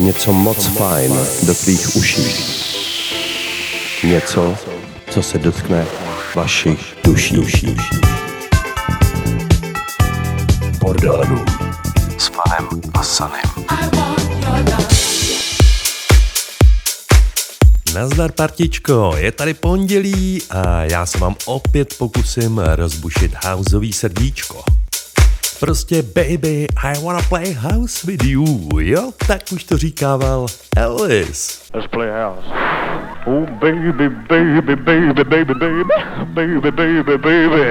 Něco 0.00 0.32
moc 0.32 0.66
fajn 0.66 1.12
do 1.42 1.54
tvých 1.54 1.96
uší. 1.96 2.22
Něco, 4.04 4.54
co 5.10 5.22
se 5.22 5.38
dotkne 5.38 5.86
vašich 6.34 6.96
duší. 7.04 7.34
duší. 7.34 7.76
Bordelů. 10.78 11.44
S 12.18 12.30
panem 12.30 12.68
a 12.94 13.02
Sanem. 13.02 13.40
Nazdar 17.94 18.32
partičko, 18.32 19.14
je 19.16 19.32
tady 19.32 19.54
pondělí 19.54 20.42
a 20.50 20.84
já 20.84 21.06
se 21.06 21.18
vám 21.18 21.36
opět 21.44 21.94
pokusím 21.98 22.58
rozbušit 22.58 23.34
houseový 23.44 23.92
srdíčko. 23.92 24.64
Prostě 25.60 26.02
baby, 26.02 26.66
I 26.84 26.98
wanna 27.02 27.22
play 27.28 27.52
house 27.54 28.06
with 28.06 28.24
you, 28.24 28.44
jo? 28.80 29.12
Tak 29.26 29.40
už 29.52 29.64
to 29.64 29.76
říkával 29.76 30.46
Elvis. 30.76 31.70
Let's 31.74 31.86
play 31.86 32.10
house. 32.10 32.46
Oh 33.26 33.46
baby, 33.60 34.08
baby, 34.28 34.76
baby, 34.76 35.24
baby, 35.24 35.54
baby, 35.54 35.84
baby, 36.34 36.70
baby, 36.70 37.16
baby. 37.18 37.64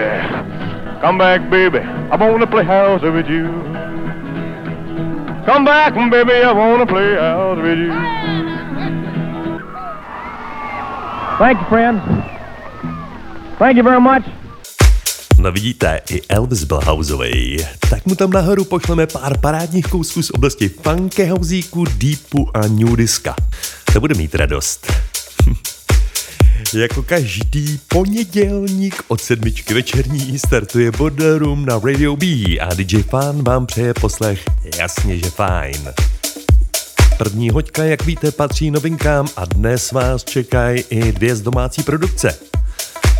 Come 1.01 1.17
back, 1.17 1.41
baby. 1.49 1.79
I 2.11 2.17
wanna 2.17 2.47
play 2.47 2.63
house 2.65 3.03
with 3.03 3.27
you. 3.29 3.47
Come 5.45 5.65
back, 5.65 5.93
baby. 5.93 6.43
I 6.43 6.53
wanna 6.53 6.85
play 6.85 7.15
house 7.15 7.61
with 7.61 7.77
you. 7.77 7.93
Thank 11.37 11.59
you, 11.59 11.67
friend. 11.67 12.01
Thank 13.59 13.77
you 13.77 13.83
very 13.83 14.01
much. 14.01 14.23
No 15.43 15.51
vidíte, 15.51 16.01
i 16.09 16.21
Elvis 16.29 16.63
byl 16.63 16.79
houseový. 16.85 17.57
Tak 17.89 18.05
mu 18.05 18.15
tam 18.15 18.31
nahoru 18.31 18.63
pošleme 18.63 19.07
pár 19.07 19.37
parádních 19.37 19.85
kousků 19.85 20.23
z 20.23 20.29
oblasti 20.29 20.69
funky 20.69 21.25
housíku, 21.25 21.85
deepu 21.97 22.57
a 22.57 22.67
new 22.67 22.95
diska. 22.95 23.35
To 23.93 23.99
bude 23.99 24.15
mít 24.15 24.35
radost. 24.35 24.93
jako 26.73 27.03
každý 27.03 27.79
pondělník 27.87 29.03
od 29.07 29.21
sedmičky 29.21 29.73
večerní 29.73 30.39
startuje 30.39 30.91
Border 30.91 31.37
Room 31.37 31.65
na 31.65 31.79
Radio 31.85 32.15
B 32.15 32.25
a 32.59 32.73
DJ 32.73 33.03
Fan 33.03 33.43
vám 33.43 33.65
přeje 33.65 33.93
poslech 33.93 34.43
jasně, 34.77 35.17
že 35.17 35.29
fajn. 35.29 35.93
První 37.17 37.49
hoďka, 37.49 37.83
jak 37.83 38.05
víte, 38.05 38.31
patří 38.31 38.71
novinkám 38.71 39.27
a 39.35 39.45
dnes 39.45 39.91
vás 39.91 40.23
čekají 40.23 40.83
i 40.89 41.11
dvě 41.11 41.35
z 41.35 41.41
domácí 41.41 41.83
produkce. 41.83 42.37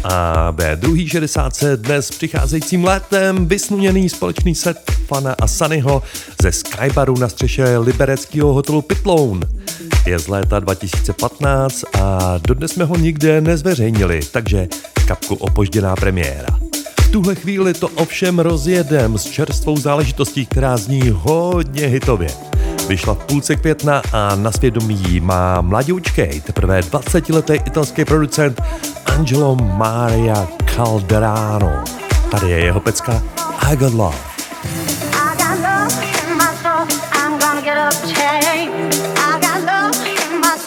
A 0.03 0.51
ve 0.51 0.75
druhý 0.75 1.09
60 1.09 1.63
dnes 1.75 2.11
přicházejícím 2.11 2.83
létem 2.83 3.47
vysnuněný 3.47 4.09
společný 4.09 4.55
set 4.55 4.91
Fana 5.07 5.35
a 5.41 5.47
Sunnyho 5.47 6.03
ze 6.41 6.51
Skybaru 6.51 7.17
na 7.17 7.29
střeše 7.29 7.77
libereckého 7.77 8.53
hotelu 8.53 8.81
Pitloun. 8.81 9.41
Je 10.05 10.19
z 10.19 10.27
léta 10.27 10.59
2015 10.59 11.83
a 12.01 12.37
dodnes 12.47 12.71
jsme 12.71 12.85
ho 12.85 12.95
nikde 12.95 13.41
nezveřejnili, 13.41 14.19
takže 14.31 14.67
kapku 15.07 15.35
opožděná 15.35 15.95
premiéra. 15.95 16.59
V 17.01 17.11
tuhle 17.11 17.35
chvíli 17.35 17.73
to 17.73 17.88
ovšem 17.89 18.39
rozjedem 18.39 19.17
s 19.17 19.23
čerstvou 19.23 19.77
záležitostí, 19.77 20.45
která 20.45 20.77
zní 20.77 21.01
hodně 21.13 21.88
hitově 21.88 22.29
vyšla 22.94 23.13
v 23.13 23.17
půlce 23.17 23.55
května 23.55 24.02
a 24.13 24.36
na 24.36 24.52
svědomí 24.52 25.19
má 25.19 25.61
mladoučkej, 25.61 26.41
teprve 26.41 26.80
20-letý 26.81 27.53
italský 27.53 28.05
producent 28.05 28.61
Angelo 29.05 29.55
Maria 29.55 30.47
Calderano. 30.75 31.83
Tady 32.31 32.50
je 32.50 32.59
jeho 32.59 32.80
pecka 32.80 33.22
I 33.72 33.75
Got 33.75 33.94
Love. 33.94 34.17
I 35.13 35.38
got 35.38 35.59
love 35.59 35.94
in 36.30 36.38
my 36.38 36.50
soul, 36.61 36.85
I'm 37.13 37.39
gonna 37.39 37.61
get 37.61 37.77
up 37.77 37.94
change. 38.13 38.95
I 39.16 39.39
got 39.41 39.61
love 39.66 39.97
in 40.31 40.39
my 40.41 40.57
soul. 40.57 40.63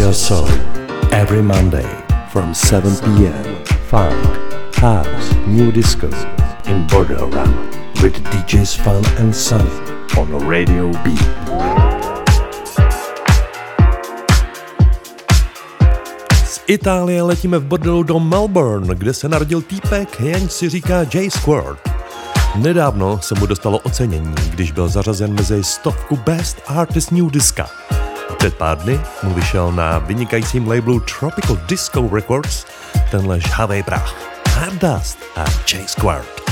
Your 0.00 0.14
soul. 0.14 0.48
Every 1.12 1.42
Monday 1.42 1.86
from 2.32 2.54
7 2.54 2.96
p.m. 3.04 3.64
Funk, 3.90 4.16
house, 4.76 5.32
new 5.46 5.70
disco 5.70 6.08
in 6.66 6.86
Border 6.86 7.26
Run 7.26 7.52
with 8.00 8.14
DJs 8.32 8.80
Fun 8.80 9.04
and 9.18 9.36
Sunny 9.36 9.70
on 10.16 10.48
Radio 10.48 10.90
B. 11.04 11.12
Itálie 16.66 17.22
letíme 17.22 17.58
v 17.58 17.64
bordelu 17.64 18.02
do 18.02 18.20
Melbourne, 18.20 18.94
kde 18.94 19.14
se 19.14 19.28
narodil 19.28 19.62
týpek, 19.62 20.20
jenž 20.20 20.52
si 20.52 20.68
říká 20.68 21.04
Jay 21.14 21.30
Squirt. 21.30 21.90
Nedávno 22.56 23.18
se 23.22 23.34
mu 23.34 23.46
dostalo 23.46 23.78
ocenění, 23.78 24.34
když 24.50 24.72
byl 24.72 24.88
zařazen 24.88 25.34
mezi 25.34 25.64
stovku 25.64 26.16
Best 26.16 26.62
Artist 26.66 27.12
New 27.12 27.30
Diska. 27.30 27.66
Před 28.40 28.54
pár 28.54 28.78
dny 28.78 29.00
mu 29.22 29.34
vyšel 29.34 29.72
na 29.72 29.98
vynikajícím 29.98 30.68
labelu 30.68 31.00
Tropical 31.00 31.56
Disco 31.56 32.08
Records 32.14 32.66
tenhle 33.10 33.40
žhavej 33.40 33.82
prach. 33.82 34.14
Hardust 34.48 35.18
a 35.36 35.44
Jay 35.72 35.88
Squirt. 35.88 36.49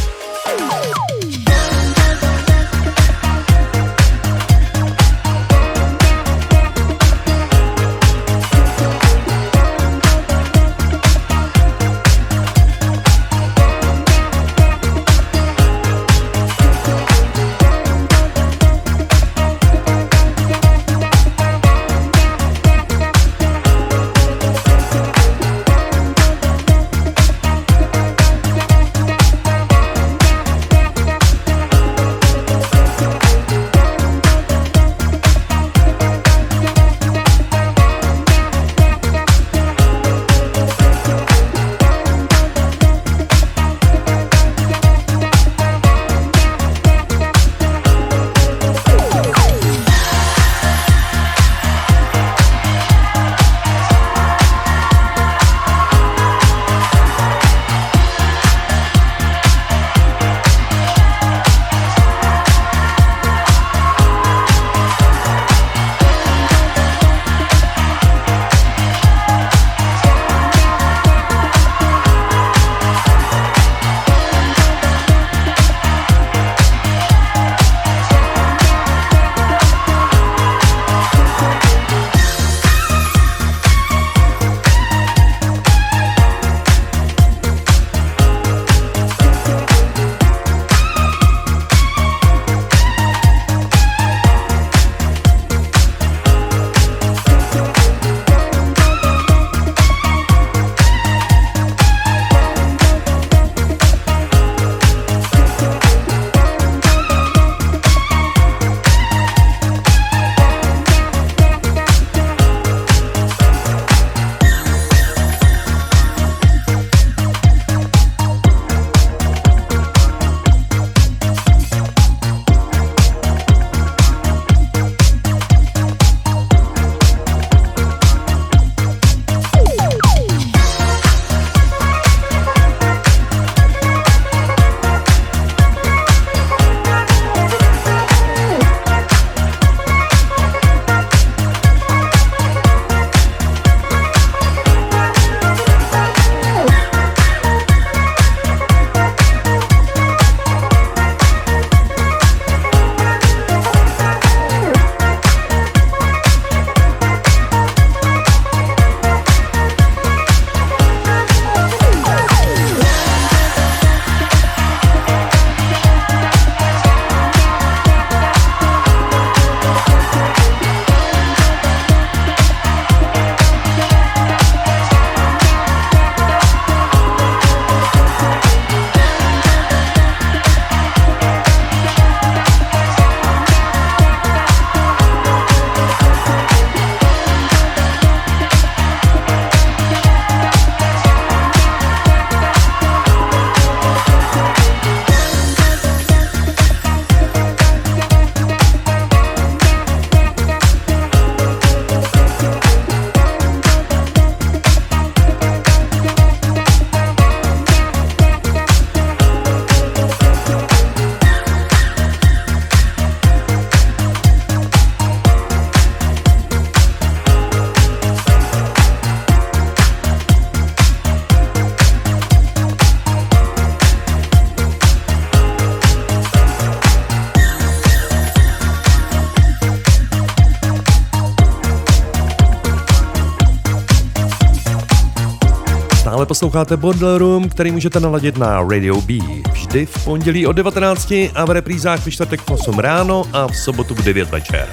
Posloucháte 236.38 236.76
Bordel 236.76 237.18
Room, 237.18 237.48
který 237.48 237.70
můžete 237.70 238.00
naladit 238.00 238.38
na 238.38 238.62
Radio 238.62 239.00
B. 239.00 239.14
Vždy 239.52 239.86
v 239.86 240.04
pondělí 240.04 240.46
od 240.46 240.52
19 240.52 241.12
a 241.34 241.44
v 241.44 241.50
reprízách 241.50 242.06
v 242.06 242.10
čtvrtek 242.10 242.40
v 242.40 242.50
8 242.50 242.78
ráno 242.78 243.24
a 243.32 243.46
v 243.46 243.56
sobotu 243.56 243.94
v 243.94 244.02
9 244.02 244.30
večer. 244.30 244.68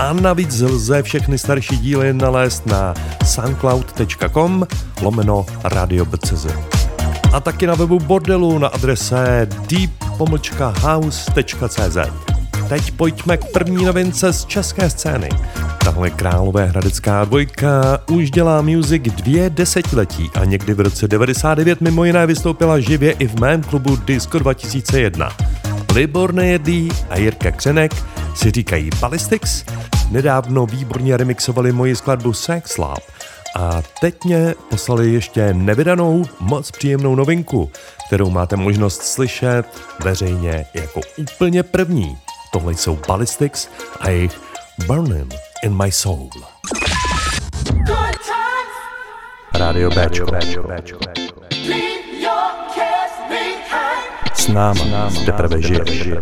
A 0.00 0.12
navíc 0.12 0.60
lze 0.60 1.02
všechny 1.02 1.38
starší 1.38 1.78
díly 1.78 2.12
nalézt 2.12 2.66
na 2.66 2.94
soundcloud.com 3.24 4.66
lomeno 5.02 5.46
radio.bcz. 5.64 6.46
A 7.32 7.40
taky 7.40 7.66
na 7.66 7.74
webu 7.74 7.98
Bordelu 7.98 8.58
na 8.58 8.68
adrese 8.68 9.48
deep-house.cz. 9.66 11.98
teď 12.68 12.90
pojďme 12.90 13.36
k 13.36 13.52
první 13.52 13.84
novince 13.84 14.32
z 14.32 14.44
české 14.44 14.90
scény. 14.90 15.28
Tahle 15.96 16.10
Králové 16.10 16.64
hradecká 16.64 17.24
dvojka 17.24 17.98
už 18.10 18.30
dělá 18.30 18.62
music 18.62 19.02
dvě 19.02 19.50
desetiletí 19.50 20.30
a 20.34 20.44
někdy 20.44 20.74
v 20.74 20.80
roce 20.80 21.08
99 21.08 21.80
mimo 21.80 22.04
jiné 22.04 22.26
vystoupila 22.26 22.80
živě 22.80 23.12
i 23.12 23.26
v 23.26 23.40
mém 23.40 23.62
klubu 23.62 23.96
Disco 23.96 24.38
2001. 24.38 25.36
Libor 25.94 26.34
Nejedlý 26.34 26.88
a 27.10 27.18
Jirka 27.18 27.50
Křenek 27.50 27.92
si 28.34 28.50
říkají 28.50 28.90
Ballistics, 29.00 29.64
nedávno 30.10 30.66
výborně 30.66 31.16
remixovali 31.16 31.72
moji 31.72 31.96
skladbu 31.96 32.32
Sex 32.32 32.78
Lab 32.78 33.02
a 33.56 33.82
teď 34.00 34.24
mě 34.24 34.54
poslali 34.70 35.12
ještě 35.12 35.54
nevydanou, 35.54 36.24
moc 36.40 36.70
příjemnou 36.70 37.14
novinku, 37.14 37.70
kterou 38.06 38.30
máte 38.30 38.56
možnost 38.56 39.02
slyšet 39.02 39.64
veřejně 40.04 40.66
jako 40.74 41.00
úplně 41.16 41.62
první. 41.62 42.18
Tohle 42.52 42.72
jsou 42.72 42.98
Ballistics 43.08 43.68
a 44.00 44.10
jejich 44.10 44.40
Burning 44.86 45.34
in 45.66 45.74
My 45.74 45.90
Soul. 45.90 46.30
Radio 49.52 49.90
Béčko. 49.90 50.26
S 54.34 54.48
náma 54.48 55.10
teprve 55.26 55.62
žiješ. 55.62 56.14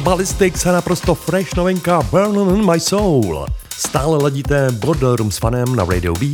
Ballistics 0.00 0.66
a 0.66 0.72
naprosto 0.72 1.14
fresh 1.14 1.54
novinka 1.54 2.02
Burning 2.02 2.58
in 2.58 2.70
My 2.72 2.80
Soul. 2.80 3.46
Stále 3.78 4.18
ladíte 4.22 4.70
Border 4.70 5.08
Room 5.08 5.30
s 5.30 5.38
fanem 5.38 5.76
na 5.76 5.84
Radio 5.84 6.12
B 6.12 6.26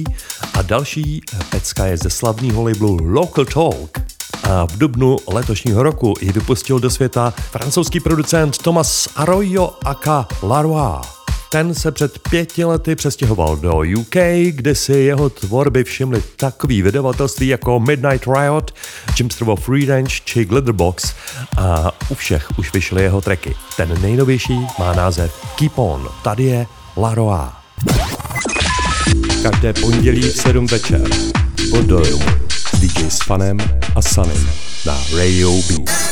a 0.54 0.62
další 0.62 1.20
pecka 1.50 1.86
je 1.86 1.96
ze 1.96 2.10
slavného 2.10 2.64
labelu 2.64 2.98
Local 3.02 3.44
Talk. 3.44 3.98
A 4.42 4.66
v 4.66 4.78
dubnu 4.78 5.16
letošního 5.28 5.82
roku 5.82 6.14
ji 6.20 6.32
vypustil 6.32 6.78
do 6.78 6.90
světa 6.90 7.34
francouzský 7.50 8.00
producent 8.00 8.58
Thomas 8.58 9.08
Arroyo 9.16 9.70
aka 9.84 10.28
Laroy. 10.42 11.22
Ten 11.52 11.74
se 11.74 11.92
před 11.92 12.18
pěti 12.18 12.64
lety 12.64 12.94
přestěhoval 12.94 13.56
do 13.56 13.82
UK, 14.00 14.16
kde 14.50 14.74
si 14.74 14.92
jeho 14.92 15.30
tvorby 15.30 15.84
všimli 15.84 16.22
takový 16.36 16.82
vydavatelství 16.82 17.48
jako 17.48 17.80
Midnight 17.80 18.26
Riot, 18.26 18.74
Jimstrovo 19.18 19.56
Free 19.56 19.86
Range 19.86 20.14
či 20.24 20.44
Glitterbox 20.44 21.14
a 21.56 21.90
u 22.08 22.14
všech 22.14 22.58
už 22.58 22.72
vyšly 22.72 23.02
jeho 23.02 23.20
tracky. 23.20 23.54
Ten 23.76 24.02
nejnovější 24.02 24.66
má 24.78 24.92
název 24.92 25.46
Keep 25.56 25.78
On. 25.78 26.08
Tady 26.22 26.44
je 26.44 26.66
Laroa. 26.96 27.62
Každé 29.42 29.72
pondělí 29.72 30.22
v 30.22 30.36
7 30.36 30.66
večer 30.66 31.08
pod 31.70 31.86
DJ 32.80 33.10
s 33.10 33.18
Fanem 33.24 33.58
a 33.94 34.02
Sanem 34.02 34.50
na 34.86 34.98
Radio 35.16 35.52
B. 35.52 36.11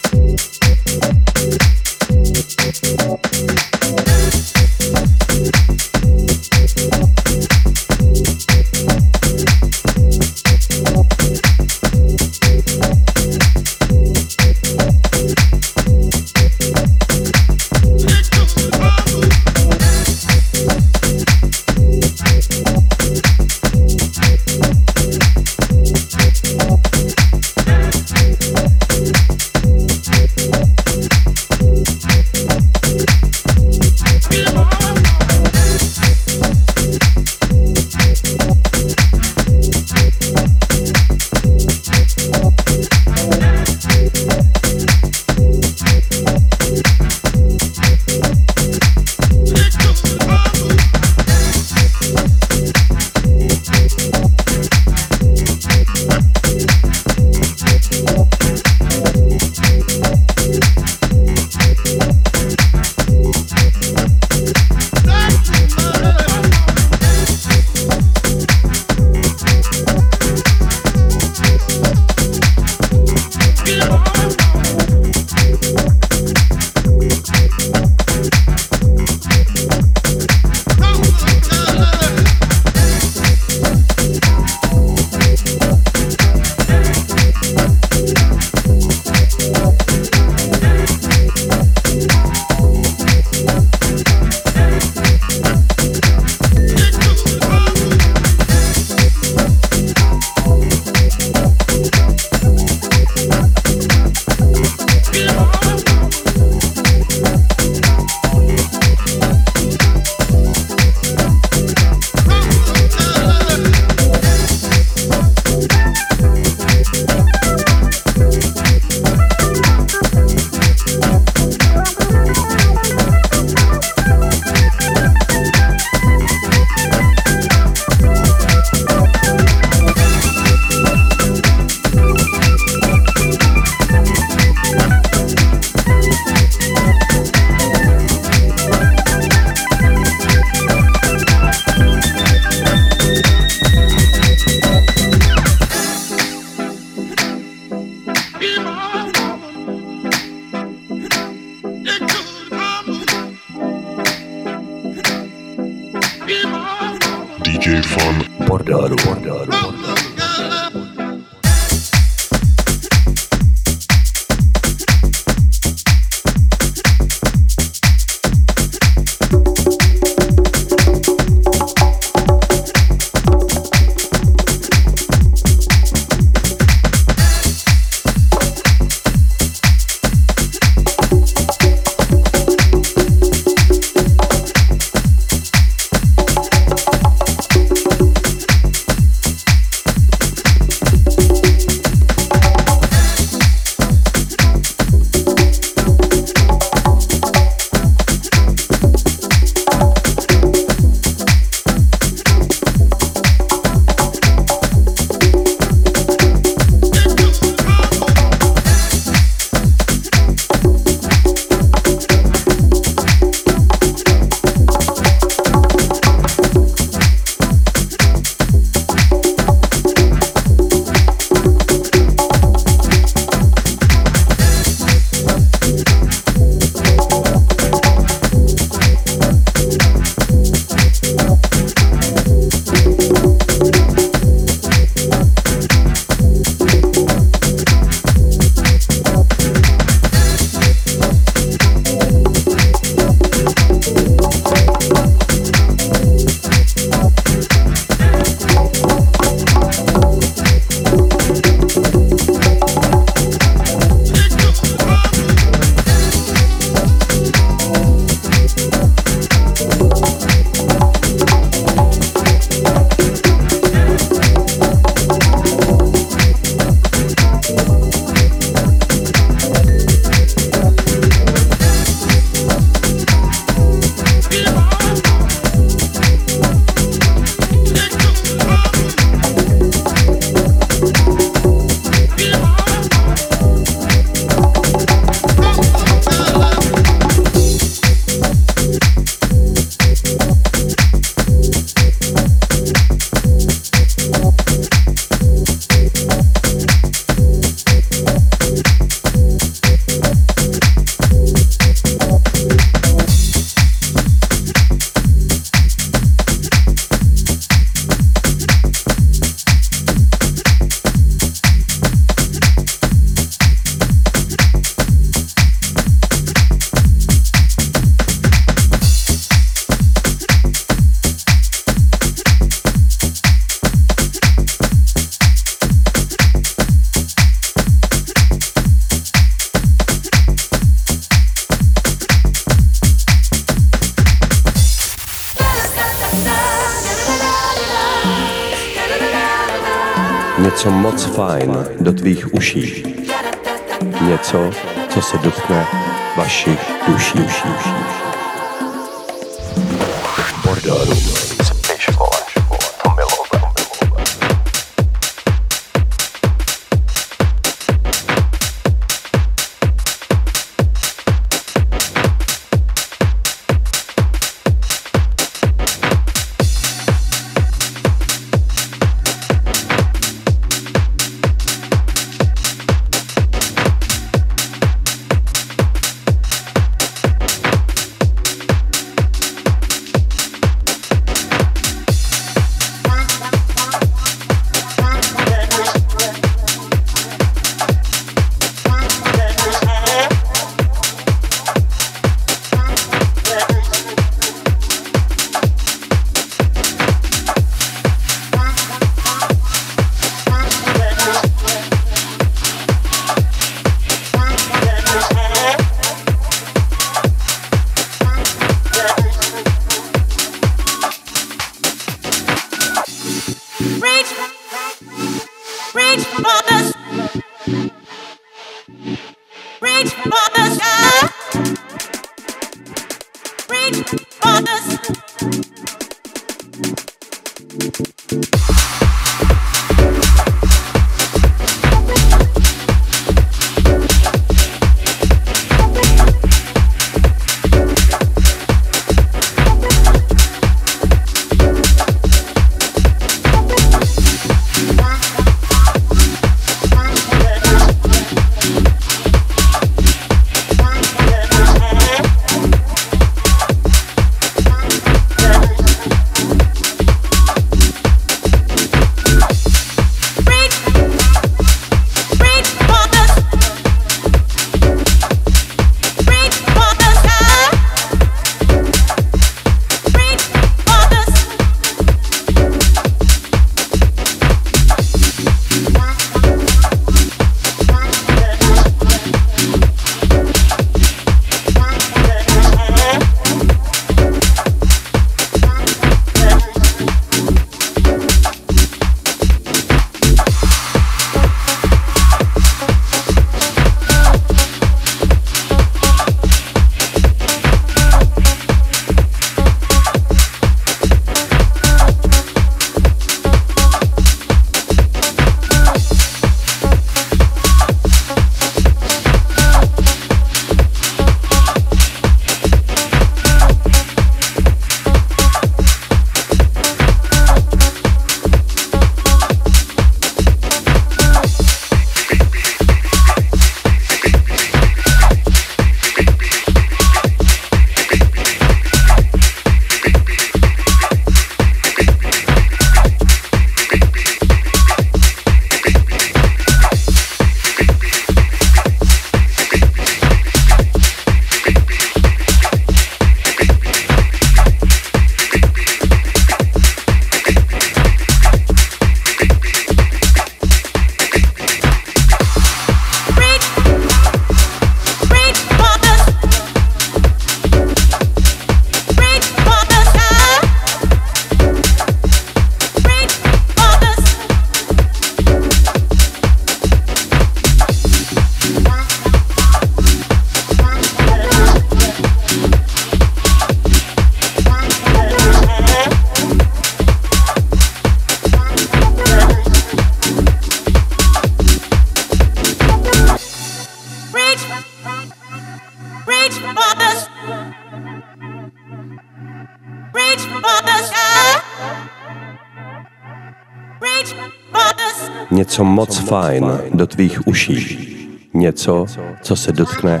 co 599.22 599.36
se 599.36 599.52
dotkne 599.52 600.00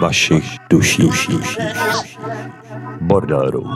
vašich 0.00 0.56
duší. 0.70 1.10
Bordel 3.00 3.50
Room. 3.50 3.70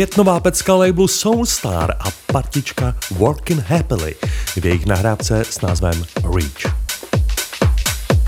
Květnová 0.00 0.40
pecka 0.40 0.74
labelu 0.74 1.08
Soulstar 1.08 1.96
a 2.00 2.04
partička 2.32 2.94
Working 3.10 3.64
Happily 3.66 4.14
v 4.56 4.64
jejich 4.64 4.86
nahrávce 4.86 5.44
s 5.44 5.60
názvem 5.60 6.04
Reach. 6.34 6.76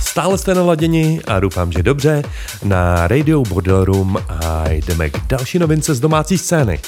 Stále 0.01 0.39
jste 0.39 0.55
naladěni 0.55 1.21
a 1.27 1.41
doufám, 1.41 1.73
že 1.73 1.83
dobře 1.83 2.23
na 2.63 3.09
Radio 3.09 3.43
Border 3.43 3.75
Room 3.75 4.17
a 4.29 4.65
jdeme 4.69 5.11
k 5.11 5.27
další 5.27 5.59
novince 5.59 5.95
z 5.95 6.01
domácí 6.01 6.39
scény. 6.39 6.81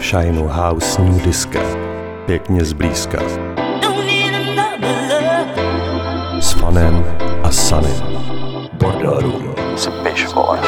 Shine 0.00 0.38
House 0.38 1.02
New 1.02 1.22
Disco. 1.22 1.60
Pěkně 2.26 2.64
zblízka. 2.64 3.22
S 6.40 6.52
fanem 6.52 7.31
Room. 7.72 9.54
Si 9.76 9.90
piš, 10.02 10.26
vole. 10.34 10.60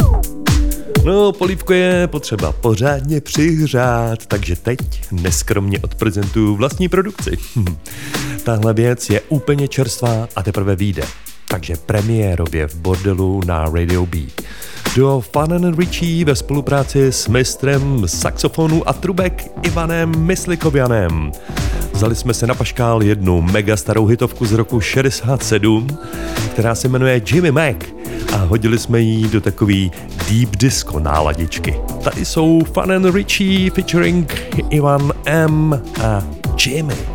To. 0.00 0.20
No, 1.04 1.32
polívko 1.32 1.72
je 1.72 2.06
potřeba 2.06 2.52
pořádně 2.52 3.20
přihřát, 3.20 4.26
takže 4.26 4.56
teď 4.56 4.78
neskromně 5.12 5.78
odprezentuju 5.78 6.56
vlastní 6.56 6.88
produkci. 6.88 7.38
Tahle 8.44 8.74
věc 8.74 9.10
je 9.10 9.20
úplně 9.20 9.68
čerstvá 9.68 10.28
a 10.36 10.42
teprve 10.42 10.76
vyjde. 10.76 11.02
Takže 11.48 11.76
premiérově 11.86 12.68
v 12.68 12.74
bordelu 12.74 13.40
na 13.46 13.64
Radio 13.64 14.06
B. 14.06 14.18
Do 14.96 15.20
Fun 15.32 15.52
and 15.52 15.78
Richie 15.78 16.24
ve 16.24 16.36
spolupráci 16.36 17.12
s 17.12 17.28
mistrem 17.28 18.02
saxofonu 18.06 18.88
a 18.88 18.92
trubek 18.92 19.50
Ivanem 19.62 20.26
Myslikovianem. 20.26 21.32
Vzali 22.04 22.16
jsme 22.16 22.34
se 22.34 22.46
na 22.46 22.54
paškál 22.54 23.02
jednu 23.02 23.42
mega 23.42 23.76
starou 23.76 24.06
hitovku 24.06 24.46
z 24.46 24.52
roku 24.52 24.80
67, 24.80 25.86
která 26.52 26.74
se 26.74 26.88
jmenuje 26.88 27.22
Jimmy 27.32 27.52
Mac 27.52 27.76
a 28.32 28.36
hodili 28.36 28.78
jsme 28.78 29.00
ji 29.00 29.28
do 29.28 29.40
takový 29.40 29.92
deep 30.30 30.56
disco 30.56 31.00
náladičky. 31.00 31.80
Tady 32.02 32.24
jsou 32.24 32.60
Fun 32.74 32.92
and 32.92 33.14
Richie 33.14 33.70
featuring 33.70 34.34
Ivan 34.70 35.12
M. 35.24 35.82
a 36.02 36.22
Jimmy. 36.66 37.13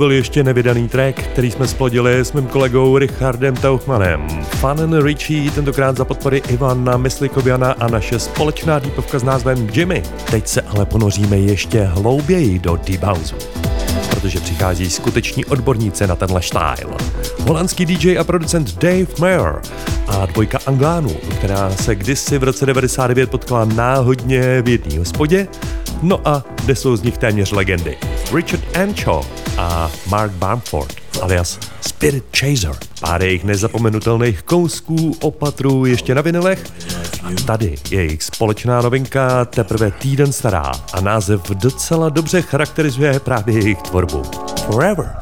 Byl 0.00 0.12
ještě 0.12 0.42
nevydaný 0.42 0.88
track, 0.88 1.22
který 1.22 1.50
jsme 1.50 1.68
splodili 1.68 2.18
s 2.18 2.32
mým 2.32 2.46
kolegou 2.46 2.98
Richardem 2.98 3.56
Tauchmanem. 3.56 4.28
Fun 4.42 4.80
and 4.80 5.02
Richie, 5.02 5.50
tentokrát 5.50 5.96
za 5.96 6.04
podpory 6.04 6.42
Ivana 6.48 6.96
Myslikoviana 6.96 7.72
a 7.72 7.88
naše 7.88 8.18
společná 8.18 8.78
dýpovka 8.78 9.18
s 9.18 9.22
názvem 9.22 9.68
Jimmy. 9.72 10.02
Teď 10.30 10.46
se 10.46 10.60
ale 10.60 10.86
ponoříme 10.86 11.38
ještě 11.38 11.82
hlouběji 11.82 12.58
do 12.58 12.76
Deep 12.76 13.02
House 13.02 13.34
protože 14.10 14.40
přichází 14.40 14.90
skuteční 14.90 15.44
odborníci 15.44 16.06
na 16.06 16.16
tenhle 16.16 16.42
style. 16.42 16.96
Holandský 17.46 17.86
DJ 17.86 18.18
a 18.18 18.24
producent 18.24 18.78
Dave 18.78 19.06
Mayer 19.20 19.60
a 20.06 20.26
dvojka 20.26 20.58
Anglánů, 20.66 21.16
která 21.38 21.70
se 21.70 21.94
kdysi 21.94 22.38
v 22.38 22.44
roce 22.44 22.66
99 22.66 23.30
potkala 23.30 23.64
náhodně 23.64 24.62
v 24.62 24.68
jedné 24.68 24.98
hospodě, 24.98 25.48
no 26.02 26.28
a 26.28 26.44
kde 26.64 26.76
jsou 26.76 26.96
z 26.96 27.02
nich 27.02 27.18
téměř 27.18 27.52
legendy. 27.52 27.96
Richard 28.32 28.76
Ancho 28.76 29.26
a 29.58 29.90
Mark 30.10 30.32
Bamford 30.32 30.94
alias 31.22 31.58
Spirit 31.80 32.24
Chaser. 32.36 32.76
Pár 33.00 33.22
jejich 33.22 33.44
nezapomenutelných 33.44 34.42
kousků 34.42 35.16
opatru 35.20 35.86
ještě 35.86 36.14
na 36.14 36.22
vinilech. 36.22 36.64
A 37.22 37.42
tady 37.46 37.76
je 37.90 38.02
jejich 38.02 38.22
společná 38.22 38.82
novinka, 38.82 39.44
teprve 39.44 39.90
týden 39.90 40.32
stará 40.32 40.72
a 40.92 41.00
název 41.00 41.50
docela 41.50 42.08
dobře 42.08 42.42
charakterizuje 42.42 43.20
právě 43.20 43.54
jejich 43.54 43.78
tvorbu. 43.78 44.22
Forever. 44.66 45.19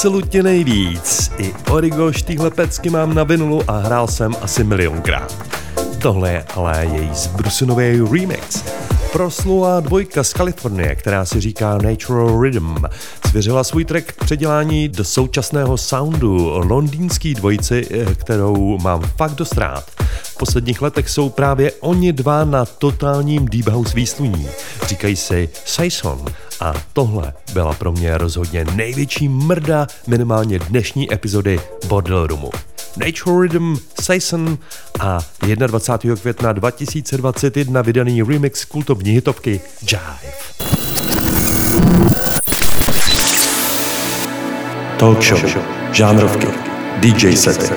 Absolutně 0.00 0.42
nejvíc. 0.42 1.30
I 1.38 1.54
Origo 1.70 2.12
štíhle 2.12 2.50
pecky 2.50 2.90
mám 2.90 3.14
na 3.14 3.24
vinulu 3.24 3.70
a 3.70 3.78
hrál 3.78 4.06
jsem 4.06 4.34
asi 4.40 4.64
milionkrát. 4.64 5.46
Tohle 6.02 6.32
je 6.32 6.44
ale 6.54 6.86
její 6.92 7.10
zbrusunový 7.14 8.00
remix. 8.12 8.64
Proslula 9.12 9.80
dvojka 9.80 10.24
z 10.24 10.32
Kalifornie, 10.32 10.94
která 10.94 11.24
si 11.24 11.40
říká 11.40 11.78
Natural 11.78 12.42
Rhythm, 12.42 12.76
svěřila 13.28 13.64
svůj 13.64 13.84
track 13.84 14.12
k 14.12 14.24
předělání 14.24 14.88
do 14.88 15.04
současného 15.04 15.78
soundu 15.78 16.36
londýnský 16.54 17.34
dvojici, 17.34 17.86
eh, 17.90 18.14
kterou 18.14 18.78
mám 18.78 19.02
fakt 19.16 19.34
dost 19.34 19.58
rád. 19.58 19.90
V 20.22 20.36
posledních 20.36 20.82
letech 20.82 21.08
jsou 21.08 21.28
právě 21.28 21.72
oni 21.80 22.12
dva 22.12 22.44
na 22.44 22.64
totálním 22.64 23.48
deep 23.48 23.68
house 23.68 23.94
výsluní. 23.94 24.48
Říkají 24.86 25.16
si 25.16 25.48
Saison 25.64 26.24
a 26.60 26.74
tohle 26.92 27.32
byla 27.52 27.72
pro 27.72 27.92
mě 27.92 28.18
rozhodně 28.18 28.64
největší 28.64 29.28
mrda 29.28 29.86
minimálně 30.06 30.58
dnešní 30.58 31.14
epizody 31.14 31.60
Bordel 31.86 32.26
Roomu. 32.26 32.50
Nature 32.96 33.42
Rhythm, 33.42 33.76
Saison 34.00 34.58
a 35.00 35.18
21. 35.66 36.16
května 36.16 36.52
2021 36.52 37.82
vydaný 37.82 38.22
remix 38.22 38.64
kultovní 38.64 39.10
hitovky 39.10 39.60
Jive. 39.82 40.32
Talk 44.98 45.22
show, 45.22 45.40
žánrovky, 45.92 46.46
DJ 47.00 47.36
sety 47.36 47.74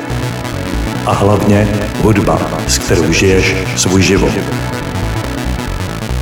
a 1.06 1.14
hlavně 1.14 1.68
hudba, 2.02 2.62
s 2.68 2.78
kterou 2.78 3.12
žiješ 3.12 3.56
svůj 3.76 4.02
život. 4.02 4.34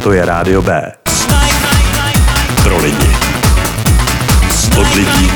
To 0.03 0.11
je 0.11 0.25
Rádio 0.25 0.61
B. 0.61 1.00
Pro 2.71 2.79
lidi. 2.79 3.09
Od 4.77 4.95
lidí. 4.95 5.30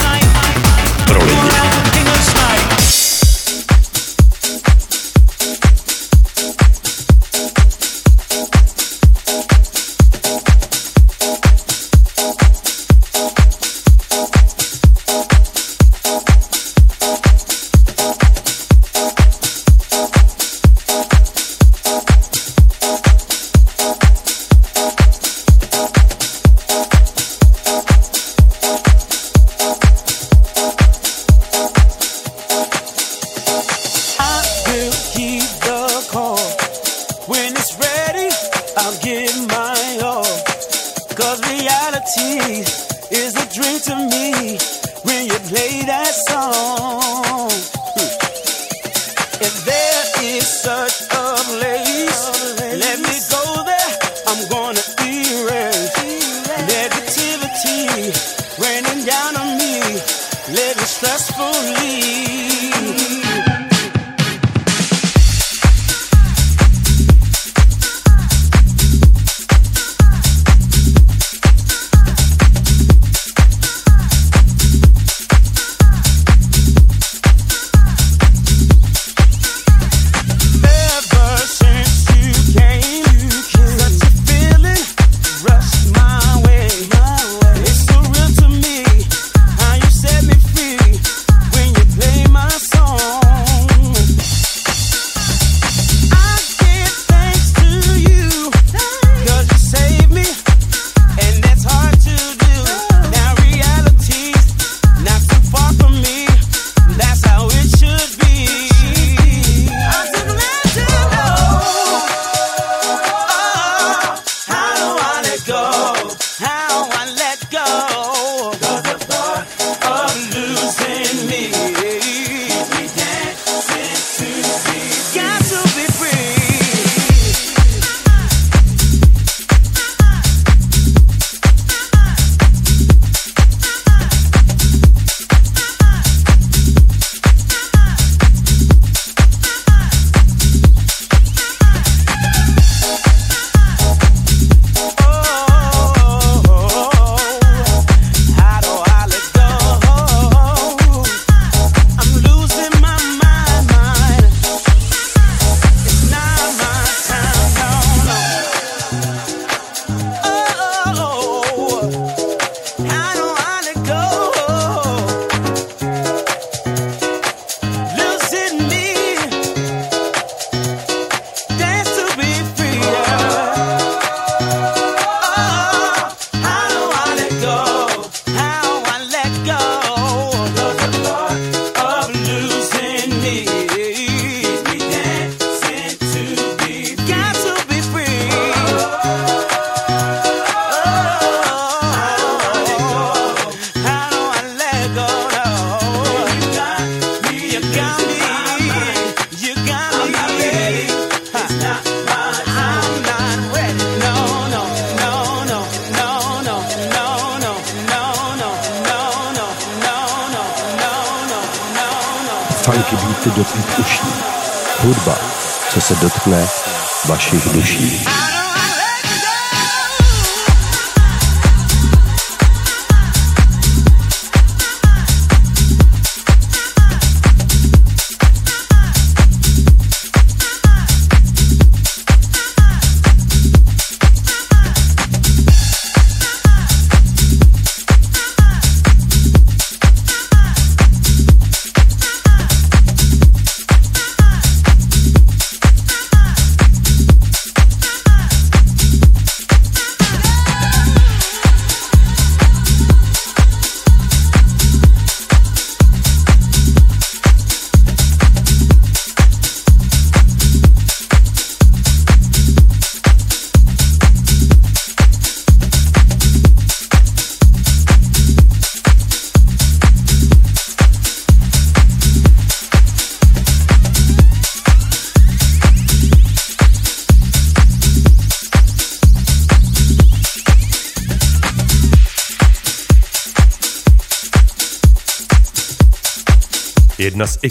Vašich 217.05 217.49
duší. 217.53 218.05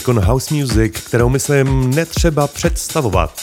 Ikon 0.05 0.21
house 0.21 0.55
music, 0.55 1.01
kterou 1.01 1.29
myslím 1.29 1.95
netřeba 1.95 2.47
představovat. 2.47 3.41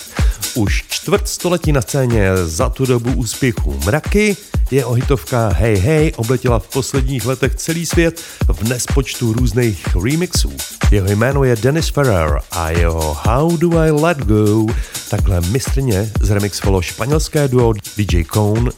Už 0.56 0.84
čtvrt 0.90 1.28
století 1.28 1.72
na 1.72 1.82
scéně 1.82 2.30
za 2.44 2.70
tu 2.70 2.86
dobu 2.86 3.14
úspěchu 3.14 3.80
mraky, 3.86 4.38
jeho 4.72 4.94
hitovka 4.94 5.48
Hey 5.48 5.76
Hey 5.76 6.12
obletěla 6.16 6.60
v 6.60 6.68
posledních 6.68 7.26
letech 7.26 7.56
celý 7.56 7.86
svět 7.86 8.22
v 8.48 8.70
nespočtu 8.70 9.34
různých 9.34 9.96
remixů. 10.04 10.54
Jeho 10.92 11.08
jméno 11.08 11.44
je 11.44 11.56
Dennis 11.56 11.90
Ferrer 11.90 12.40
a 12.52 12.70
jeho 12.70 13.18
How 13.24 13.58
Do 13.58 13.78
I 13.78 13.92
Let 13.92 14.18
Go 14.18 14.66
takhle 15.10 15.42
mistrně 15.42 16.12
zremixovalo 16.22 16.82
španělské 16.82 17.48
duo 17.48 17.74
DJ 17.98 18.24
Cone 18.34 18.72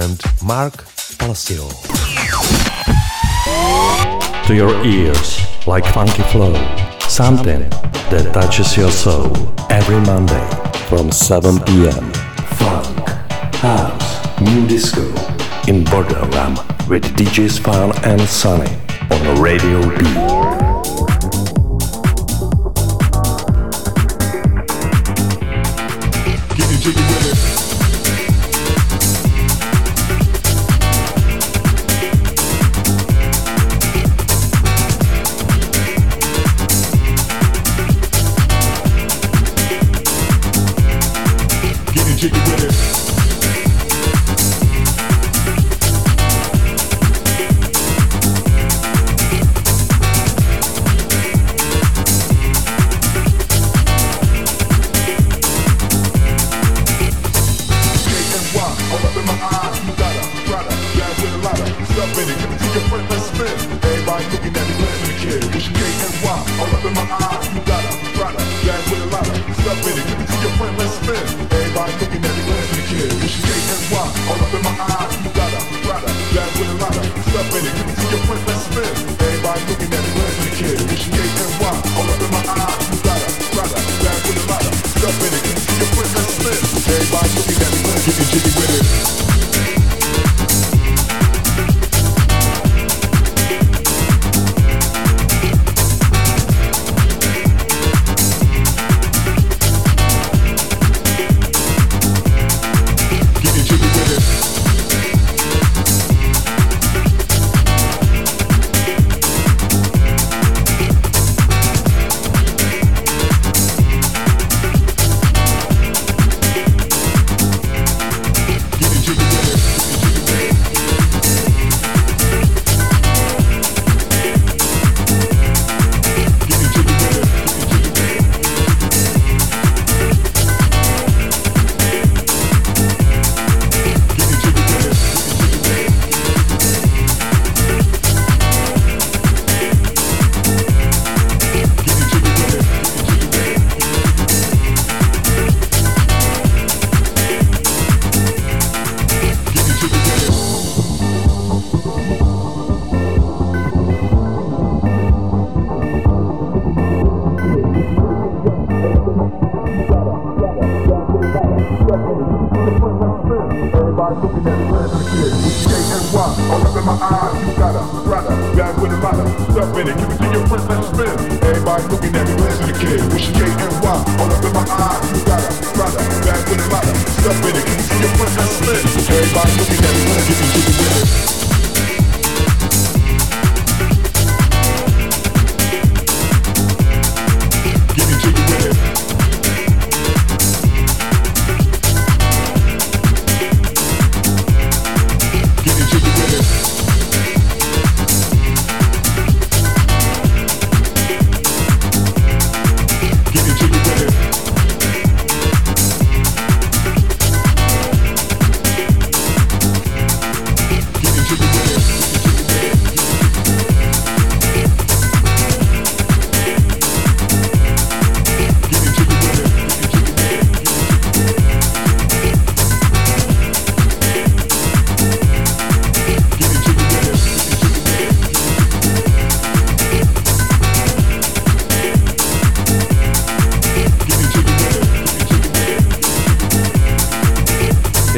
and 0.00 0.22
Mark 0.42 0.84
Palacio. 1.16 1.70
To 4.46 4.52
your 4.52 4.86
ears, 4.86 5.40
like 5.74 5.92
funky 5.92 6.22
flow, 6.22 6.56
something 7.12 7.60
that 8.08 8.30
touches 8.32 8.74
your 8.74 8.90
soul 8.90 9.30
every 9.68 10.00
Monday 10.00 10.48
from 10.88 11.12
7 11.12 11.60
p.m. 11.66 12.10
Funk, 12.56 13.06
house, 13.56 14.40
new 14.40 14.66
disco 14.66 15.02
in 15.68 15.84
Borderland 15.84 16.56
with 16.88 17.04
DJs 17.14 17.60
Fun 17.60 17.92
and 18.06 18.22
Sunny 18.22 18.74
on 19.10 19.42
Radio 19.42 19.80
B. 19.98 20.52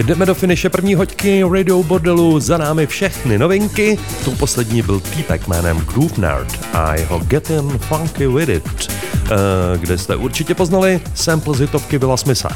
Jdeme 0.05 0.26
do 0.26 0.34
finiše 0.34 0.68
první 0.68 0.94
hoďky 0.94 1.42
Radio 1.52 1.82
Bordelu, 1.82 2.40
za 2.40 2.59
námi 2.59 2.86
všechny 2.86 3.38
novinky. 3.38 3.98
Tou 4.24 4.34
poslední 4.34 4.82
byl 4.82 5.00
týpek 5.00 5.48
jménem 5.48 5.78
Groove 5.78 6.14
Nerd 6.18 6.61
a 6.72 6.94
jeho 6.94 7.18
Getting 7.18 7.82
Funky 7.82 8.26
With 8.26 8.48
It, 8.48 8.88
eh, 8.90 9.28
kde 9.78 9.98
jste 9.98 10.16
určitě 10.16 10.55
poznali 10.55 11.00
sample 11.14 11.55
z 11.55 11.61
hitovky 11.61 11.98
Vila 11.98 12.16
Smitha. 12.16 12.48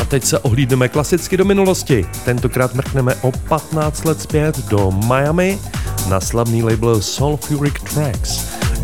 A 0.00 0.04
teď 0.04 0.24
se 0.24 0.38
ohlídneme 0.38 0.88
klasicky 0.88 1.36
do 1.36 1.44
minulosti. 1.44 2.06
Tentokrát 2.24 2.74
mrkneme 2.74 3.14
o 3.14 3.32
15 3.32 4.04
let 4.04 4.20
zpět 4.20 4.58
do 4.68 4.90
Miami 4.90 5.58
na 6.08 6.20
slavný 6.20 6.62
label 6.62 7.02
Sulfuric 7.02 7.74
Tracks, 7.94 8.40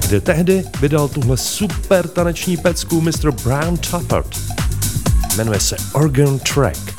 kde 0.07 0.21
tehdy 0.21 0.65
vydal 0.81 1.09
tuhle 1.09 1.37
super 1.37 2.09
taneční 2.09 2.57
pecku 2.57 3.01
Mr. 3.01 3.31
Brown 3.45 3.77
Tufford. 3.77 4.39
Jmenuje 5.37 5.61
se 5.61 5.77
Organ 5.93 6.39
Track. 6.39 6.92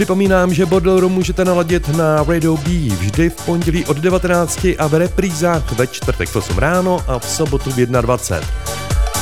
Připomínám, 0.00 0.54
že 0.54 0.66
Bordel 0.66 1.08
můžete 1.08 1.44
naladit 1.44 1.88
na 1.88 2.24
Radio 2.24 2.56
B 2.56 2.88
vždy 2.88 3.30
v 3.30 3.44
pondělí 3.44 3.86
od 3.86 3.96
19 3.96 4.66
a 4.78 4.86
v 4.86 4.94
reprízách 4.94 5.72
ve 5.72 5.86
čtvrtek 5.86 6.28
v 6.28 6.36
8 6.36 6.58
ráno 6.58 7.04
a 7.06 7.18
v 7.18 7.24
sobotu 7.24 7.70
v 7.70 7.76
21. 7.76 8.48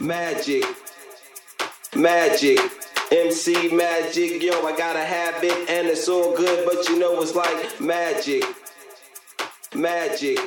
Magic. 0.00 0.64
Magic. 1.94 2.58
MC 3.12 3.68
Magic. 3.74 4.42
Yo, 4.42 4.66
I 4.66 4.76
got 4.76 4.96
a 4.96 5.04
habit 5.04 5.52
and 5.70 5.86
it's 5.86 6.08
all 6.08 6.36
good, 6.36 6.66
but 6.66 6.88
you 6.88 6.98
know 6.98 7.20
it's 7.22 7.34
like 7.34 7.80
magic. 7.80 8.44
Magic. 9.74 10.38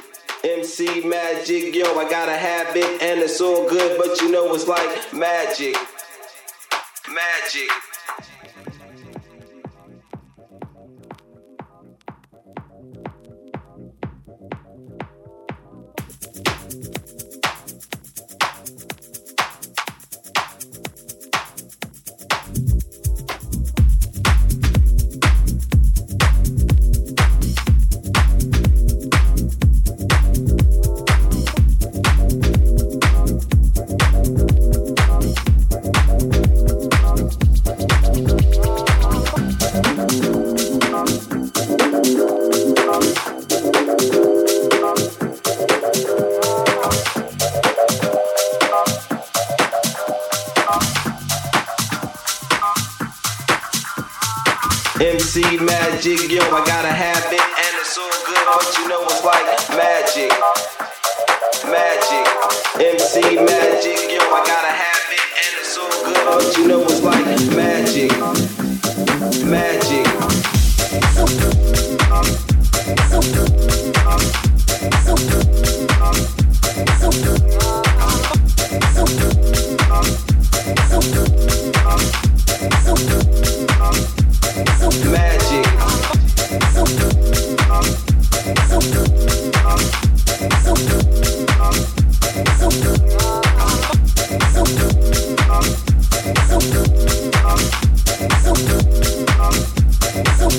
MC 0.44 1.02
Magic. 1.08 1.74
Yo, 1.74 1.98
I 1.98 2.10
got 2.10 2.28
a 2.30 2.38
habit 2.38 3.02
and 3.02 3.22
it's 3.22 3.40
all 3.40 3.70
good, 3.70 3.98
but 3.98 4.20
you 4.22 4.32
know 4.32 4.54
it's 4.54 4.68
like 4.68 5.14
magic. 5.14 5.76
Magic. 7.08 7.70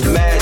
Mad 0.04 0.37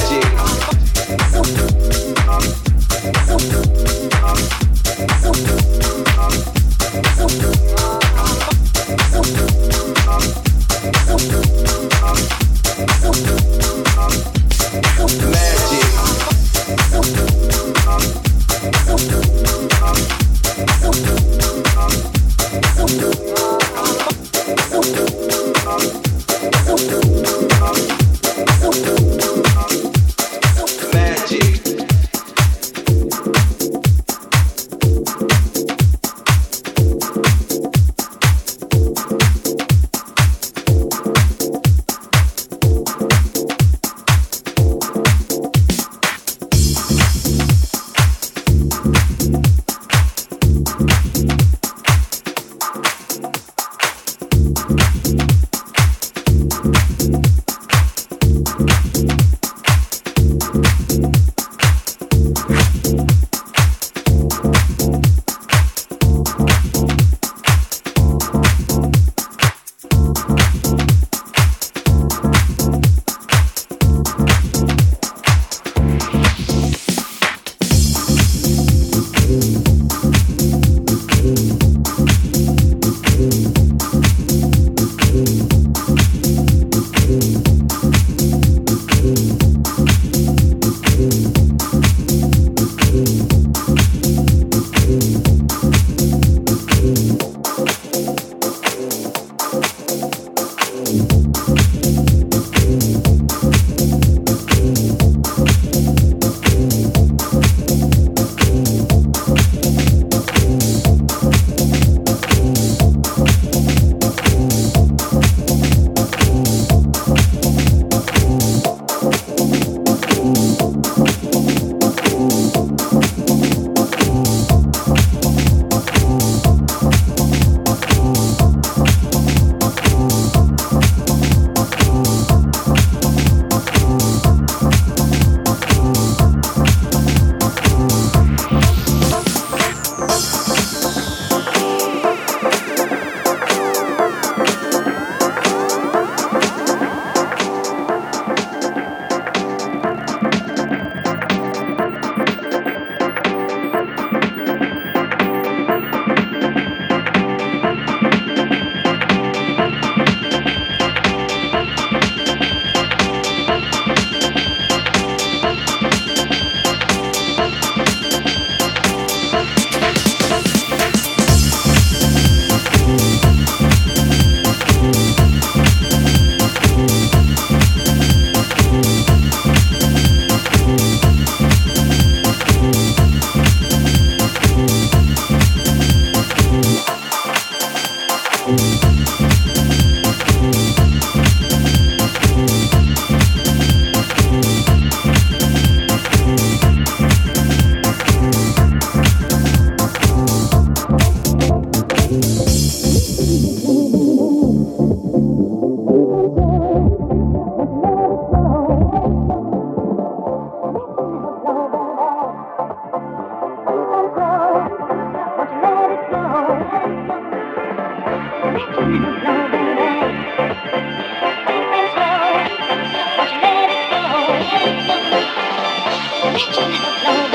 Imagine 226.36 226.52
the 226.52 226.78
plan. 227.02 227.25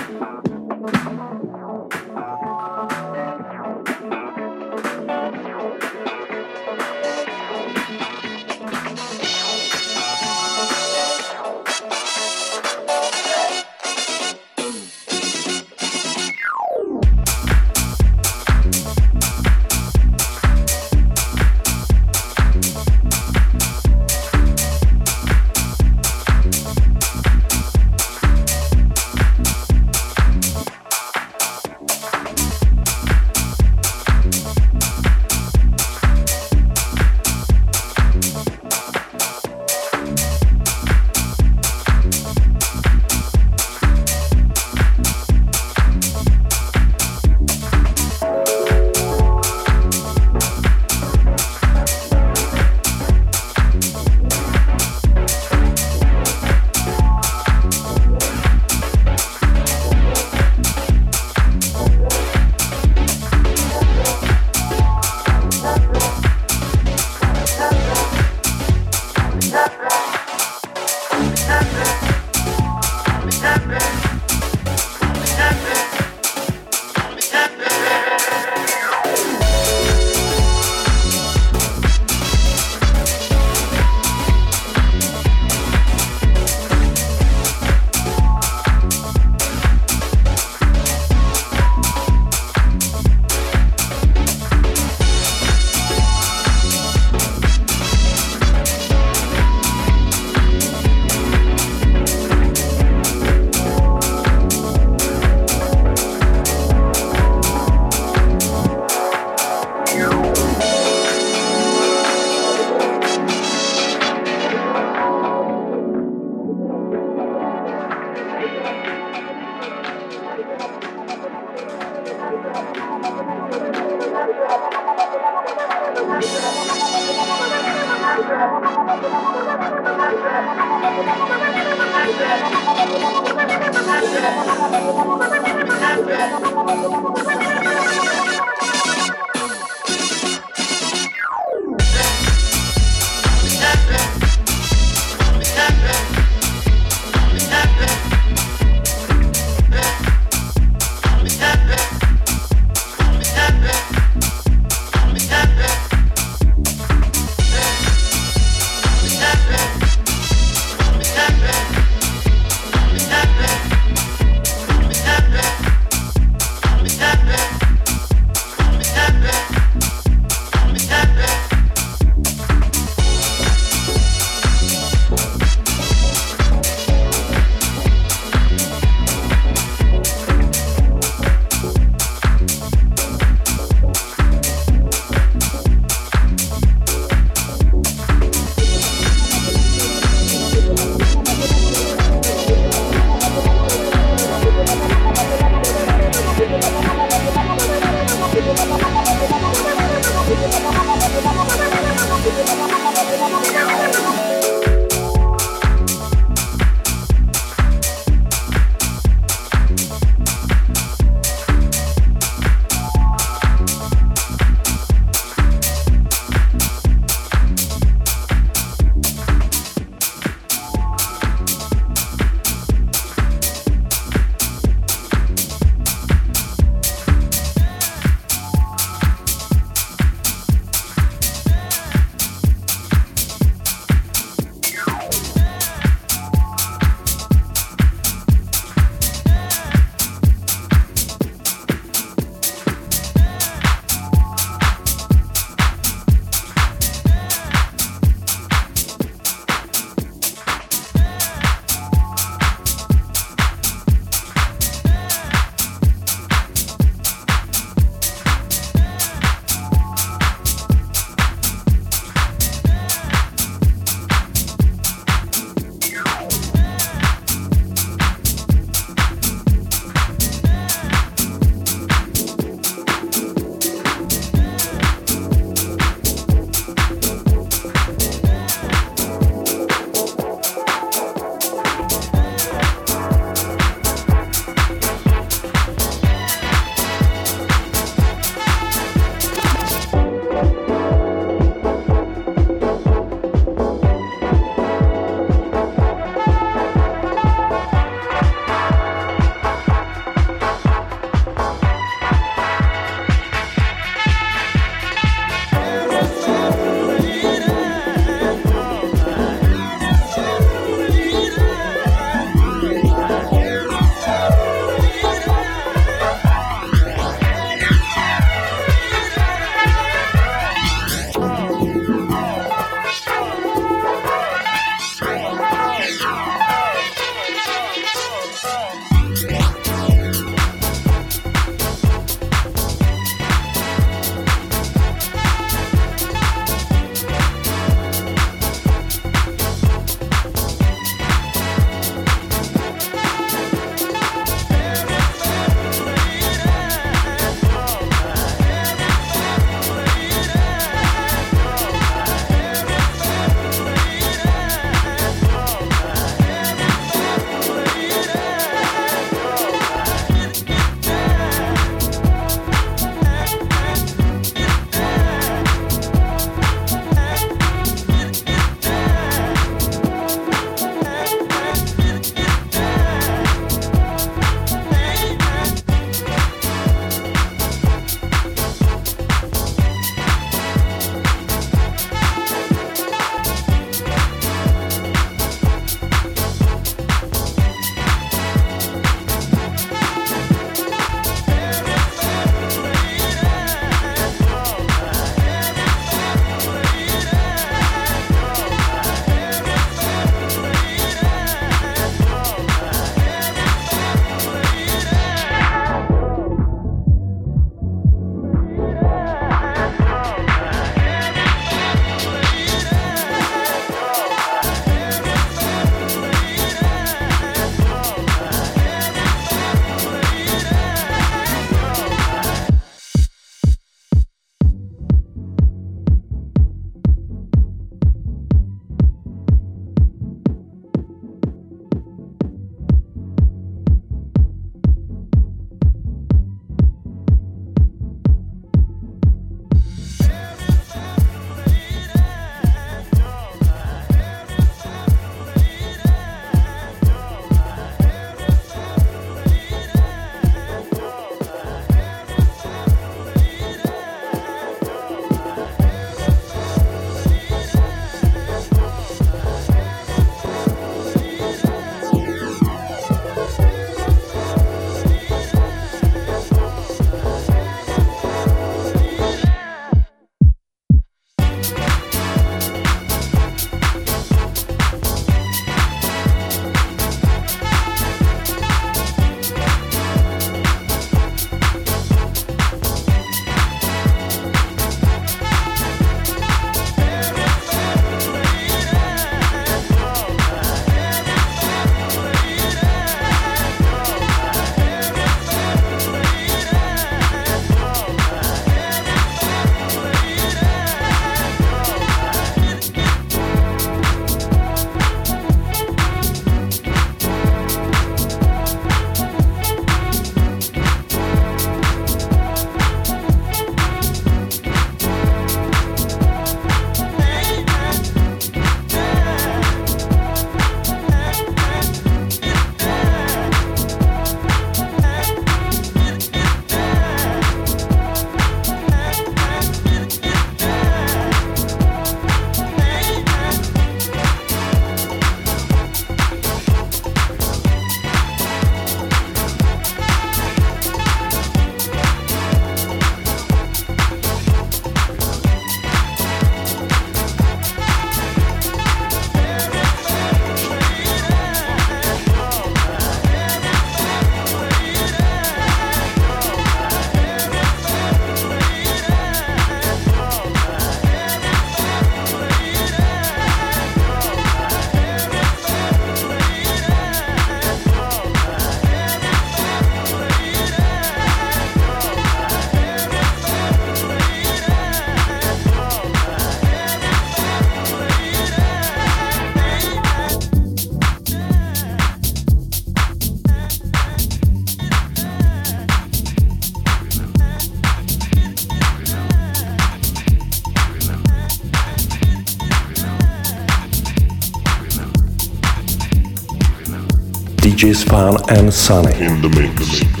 DJs 597.71 597.89
fun 597.89 598.37
and 598.37 598.53
Sunny. 598.53 598.93
In 599.01 599.21
the 599.21 599.29
mix. 599.29 600.00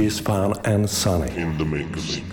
DJs 0.00 0.22
Fan 0.22 0.54
and 0.64 0.88
Sunny. 0.88 1.30
In 1.36 1.58
the 1.58 1.64
mix. 1.66 2.29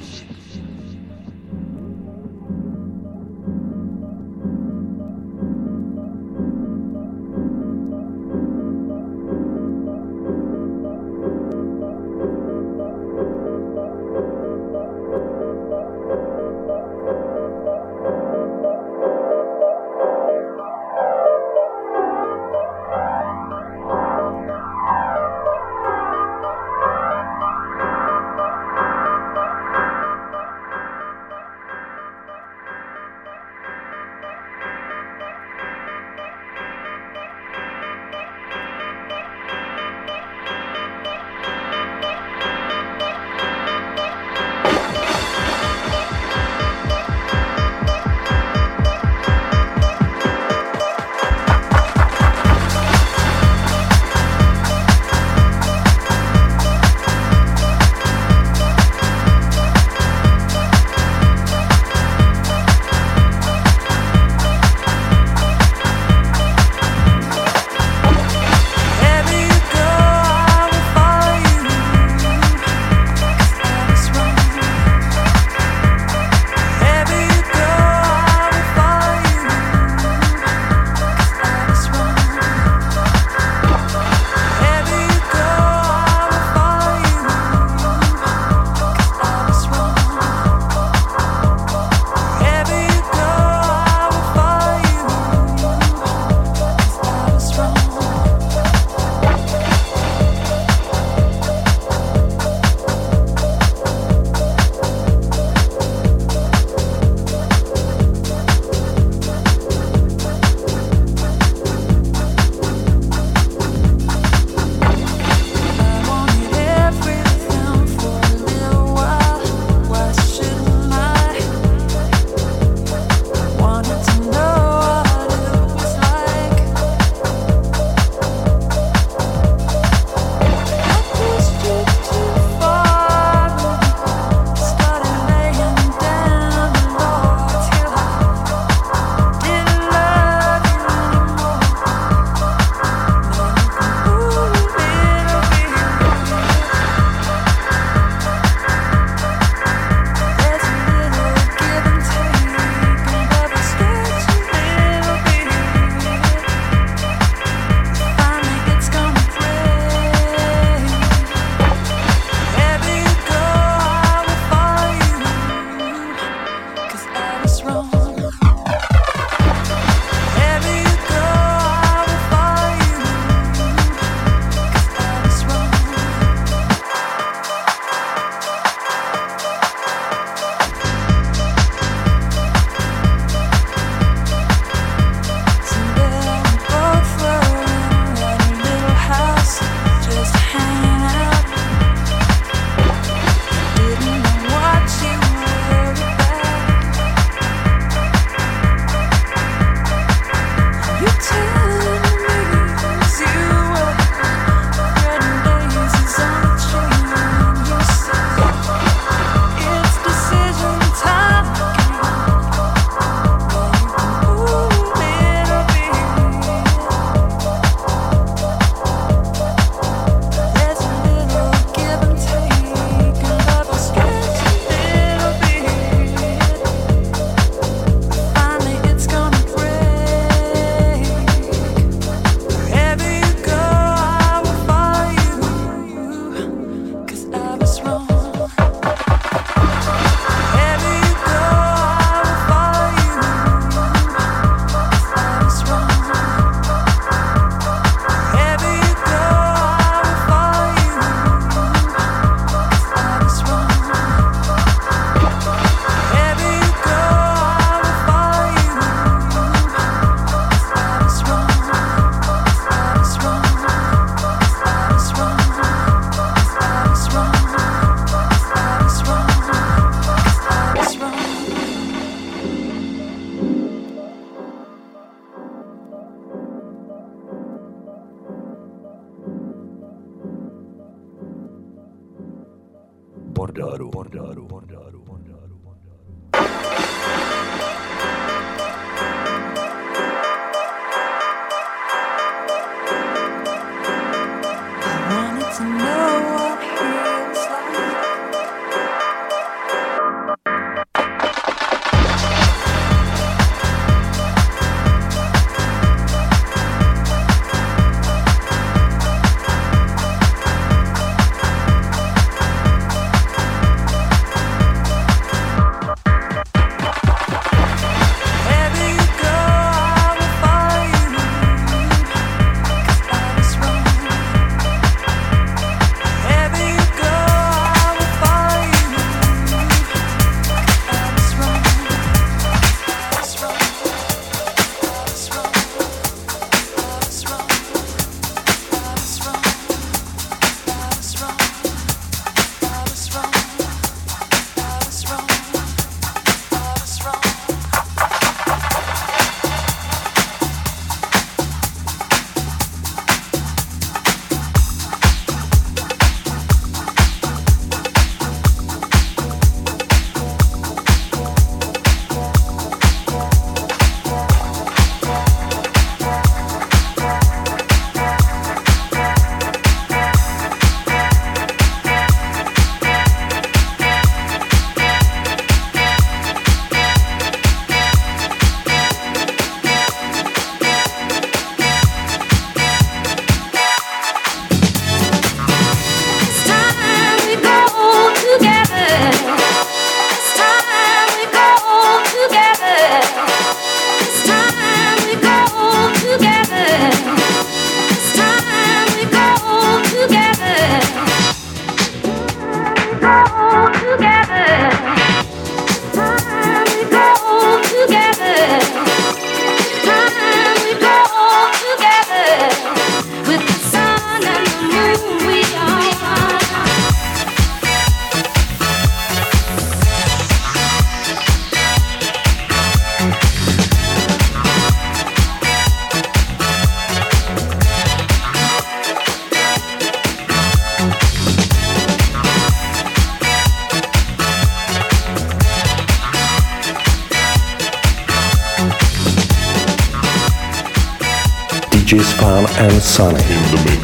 Fan 442.28 442.46
and 442.60 442.84
Sunny. 442.84 443.20
In 443.20 443.42
the 443.52 443.58
mix. 443.64 443.84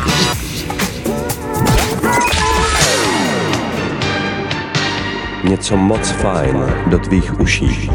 Něco 5.44 5.78
moc 5.78 6.10
fajn 6.10 6.66
do 6.88 7.00
tvých 7.00 7.40
uší. 7.40 7.90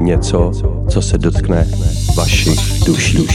Něco, 0.00 0.50
co 0.88 1.02
se 1.02 1.18
dotkne 1.18 1.66
vašich 2.16 2.84
duší. 2.86 3.26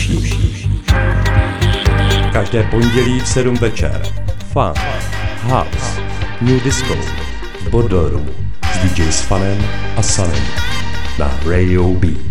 Každé 2.33 2.63
pondělí 2.63 3.19
v 3.19 3.27
7 3.27 3.55
večer. 3.55 4.01
Fun, 4.53 4.73
House, 5.43 6.01
New 6.41 6.63
Disco, 6.63 6.95
Bodoru 7.71 8.25
s 8.73 8.77
DJs 8.77 9.21
Fanem 9.21 9.57
a 9.97 10.01
Sunem 10.01 10.43
na 11.19 11.39
Radio 11.45 11.88
B. 11.88 12.30